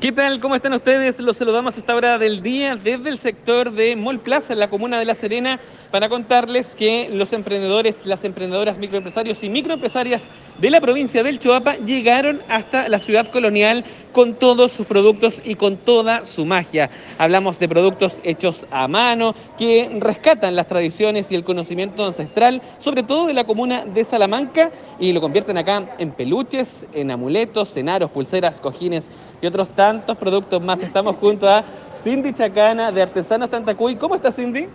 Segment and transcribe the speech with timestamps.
[0.00, 0.38] ¿Qué tal?
[0.38, 1.18] ¿Cómo están ustedes?
[1.18, 4.70] Los saludamos a esta hora del día desde el sector de Mall Plaza, en la
[4.70, 5.58] comuna de La Serena,
[5.90, 11.76] para contarles que los emprendedores, las emprendedoras, microempresarios y microempresarias de la provincia del Choapa
[11.76, 16.90] llegaron hasta la ciudad colonial con todos sus productos y con toda su magia.
[17.16, 23.02] Hablamos de productos hechos a mano que rescatan las tradiciones y el conocimiento ancestral, sobre
[23.02, 24.70] todo de la comuna de Salamanca,
[25.00, 29.08] y lo convierten acá en peluches, en amuletos, en aros, pulseras, cojines
[29.40, 30.82] y otros tantos productos más.
[30.82, 31.64] Estamos junto a
[32.02, 33.96] Cindy Chacana de Artesanos Tantacuy.
[33.96, 34.66] ¿Cómo está Cindy?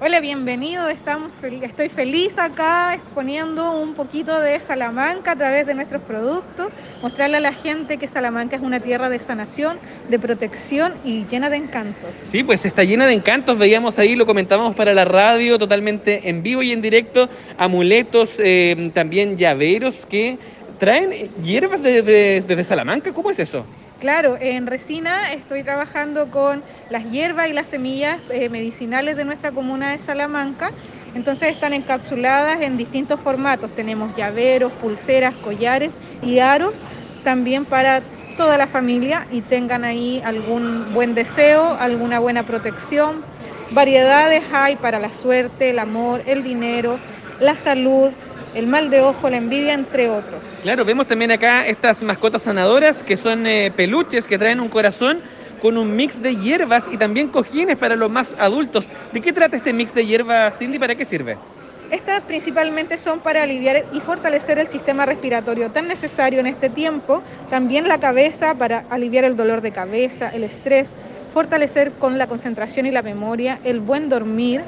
[0.00, 0.88] Hola, bienvenido.
[0.88, 6.72] Estamos estoy feliz acá exponiendo un poquito de Salamanca a través de nuestros productos,
[7.02, 11.50] mostrarle a la gente que Salamanca es una tierra de sanación, de protección y llena
[11.50, 12.10] de encantos.
[12.30, 13.58] Sí, pues está llena de encantos.
[13.58, 17.28] Veíamos ahí, lo comentábamos para la radio, totalmente en vivo y en directo,
[17.58, 20.38] amuletos, eh, también llaveros que
[20.82, 23.12] traen hierbas desde de, Salamanca.
[23.12, 23.64] ¿Cómo es eso?
[24.00, 29.52] Claro, en Resina estoy trabajando con las hierbas y las semillas eh, medicinales de nuestra
[29.52, 30.72] comuna de Salamanca.
[31.14, 33.70] Entonces están encapsuladas en distintos formatos.
[33.76, 35.90] Tenemos llaveros, pulseras, collares
[36.20, 36.74] y aros
[37.22, 38.02] también para
[38.36, 43.22] toda la familia y tengan ahí algún buen deseo, alguna buena protección.
[43.70, 46.98] Variedades hay para la suerte, el amor, el dinero,
[47.38, 48.10] la salud,
[48.54, 50.60] el mal de ojo, la envidia, entre otros.
[50.62, 55.20] Claro, vemos también acá estas mascotas sanadoras que son eh, peluches que traen un corazón
[55.60, 58.88] con un mix de hierbas y también cojines para los más adultos.
[59.12, 60.78] ¿De qué trata este mix de hierbas, Cindy?
[60.78, 61.36] ¿Para qué sirve?
[61.92, 67.22] Estas principalmente son para aliviar y fortalecer el sistema respiratorio tan necesario en este tiempo,
[67.50, 70.90] también la cabeza para aliviar el dolor de cabeza, el estrés,
[71.34, 74.62] fortalecer con la concentración y la memoria, el buen dormir,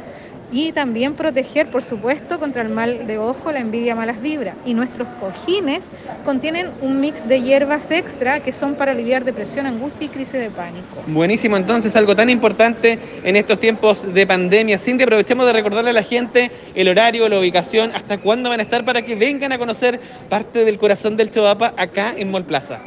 [0.53, 4.55] y también proteger, por supuesto, contra el mal de ojo, la envidia, malas vibras.
[4.65, 5.85] Y nuestros cojines
[6.25, 10.51] contienen un mix de hierbas extra que son para aliviar depresión, angustia y crisis de
[10.51, 11.03] pánico.
[11.07, 14.79] Buenísimo, entonces algo tan importante en estos tiempos de pandemia.
[14.79, 18.63] Cindy, aprovechemos de recordarle a la gente el horario, la ubicación, hasta cuándo van a
[18.63, 22.79] estar para que vengan a conocer parte del corazón del Chodapa acá en Mall Plaza.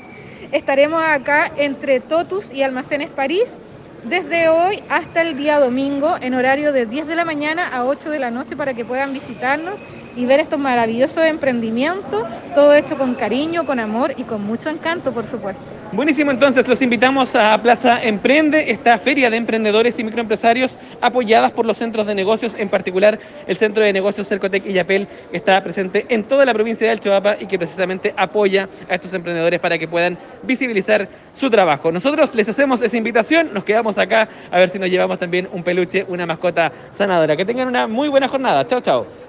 [0.52, 3.58] Estaremos acá entre Totus y Almacenes París
[4.04, 8.10] desde hoy hasta el día domingo en horario de 10 de la mañana a 8
[8.10, 9.76] de la noche para que puedan visitarnos
[10.18, 12.24] y ver estos maravillosos emprendimientos,
[12.56, 15.62] todo hecho con cariño, con amor y con mucho encanto, por supuesto.
[15.94, 21.66] Buenísimo, entonces los invitamos a Plaza Emprende, esta feria de emprendedores y microempresarios apoyadas por
[21.66, 23.18] los centros de negocios, en particular
[23.48, 26.92] el Centro de Negocios Cercotec y Yapel, que está presente en toda la provincia de
[26.92, 31.90] Alchoapa y que precisamente apoya a estos emprendedores para que puedan visibilizar su trabajo.
[31.90, 35.64] Nosotros les hacemos esa invitación, nos quedamos acá a ver si nos llevamos también un
[35.64, 37.38] peluche, una mascota sanadora.
[37.38, 38.68] Que tengan una muy buena jornada.
[38.68, 39.27] Chao, chao.